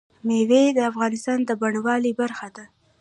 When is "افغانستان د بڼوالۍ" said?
0.91-2.13